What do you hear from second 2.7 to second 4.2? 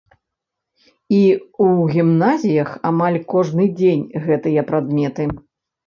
амаль кожны дзень